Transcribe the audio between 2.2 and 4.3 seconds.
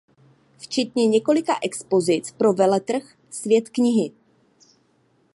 pro veletrh Svět knihy.